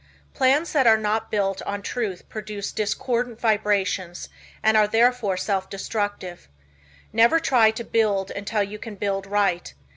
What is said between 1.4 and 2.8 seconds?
on truth produce